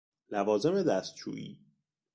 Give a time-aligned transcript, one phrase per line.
[0.29, 1.59] لوازم دستشویی: